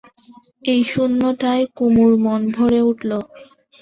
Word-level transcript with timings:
এই 0.63 0.81
শূন্যতায় 0.83 1.63
কুমুর 1.77 2.11
মন 2.23 2.41
ভয়ে 2.45 2.55
ভরে 2.55 2.79
উঠল। 2.89 3.11